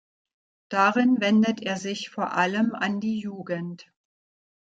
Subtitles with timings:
[0.69, 3.85] Darin wendet er sich vor allem an die Jugend".